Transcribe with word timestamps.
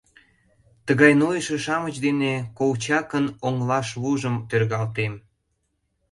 Тыгай 0.85 1.13
нойышо-шамыч 1.21 1.95
дене 2.05 2.33
Колчакын 2.57 3.25
оҥылашлужым 3.47 4.35
тӧргалтем!.. 4.49 5.13